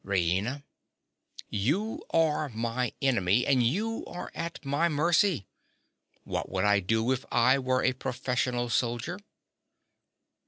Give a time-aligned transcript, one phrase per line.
[0.03, 0.63] RAINA.
[1.51, 5.45] You are my enemy; and you are at my mercy.
[6.23, 9.19] What would I do if I were a professional soldier?